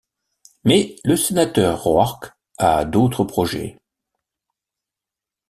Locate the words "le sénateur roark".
1.05-2.33